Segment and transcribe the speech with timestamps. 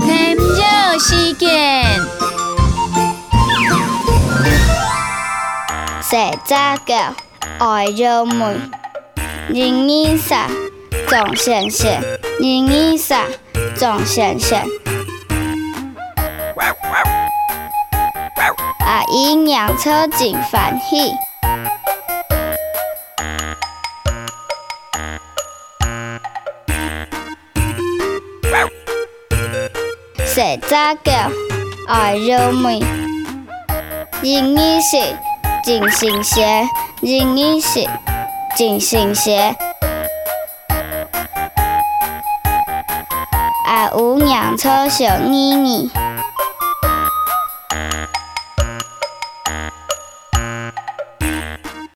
[0.00, 1.84] 天热时间，
[6.02, 7.14] 洗早脚，
[7.58, 8.70] 爱热门，
[9.48, 10.46] 人衣裳。
[11.08, 11.88] 壮先生，
[12.40, 13.22] 人你啥？
[13.76, 14.58] 壮先生，
[18.80, 21.12] 阿姨娘车真欢喜。
[30.36, 31.10] 洗杂狗，
[31.88, 32.78] 爱肉梅，
[34.20, 34.98] 人耳是
[35.64, 36.68] 真新鲜，
[37.00, 37.88] 人耳是
[38.54, 39.56] 真新鲜。
[43.64, 45.90] 阿姨娘车小妮妮。